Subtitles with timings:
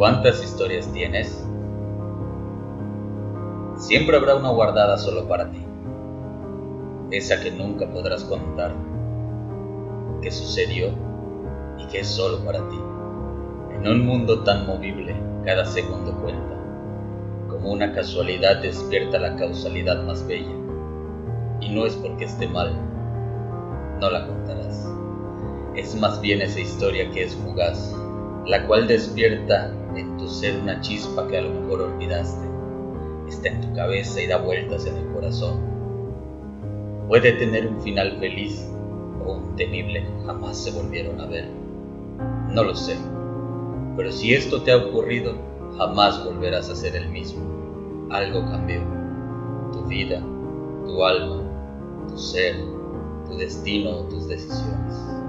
[0.00, 1.46] ¿Cuántas historias tienes?
[3.76, 5.62] Siempre habrá una guardada solo para ti,
[7.10, 8.72] esa que nunca podrás contar,
[10.22, 10.88] que sucedió
[11.76, 12.80] y que es solo para ti.
[13.74, 16.56] En un mundo tan movible, cada segundo cuenta,
[17.50, 20.56] como una casualidad despierta la causalidad más bella,
[21.60, 22.74] y no es porque esté mal,
[24.00, 24.90] no la contarás.
[25.76, 27.94] Es más bien esa historia que es fugaz,
[28.50, 32.48] la cual despierta en tu ser una chispa que a lo mejor olvidaste.
[33.28, 35.60] Está en tu cabeza y da vueltas en el corazón.
[37.06, 38.68] Puede tener un final feliz
[39.24, 41.48] o un temible, jamás se volvieron a ver.
[42.48, 42.96] No lo sé,
[43.96, 45.34] pero si esto te ha ocurrido,
[45.78, 48.08] jamás volverás a ser el mismo.
[48.10, 48.80] Algo cambió.
[49.72, 50.20] Tu vida,
[50.84, 51.40] tu alma,
[52.08, 52.56] tu ser,
[53.28, 55.19] tu destino o tus decisiones.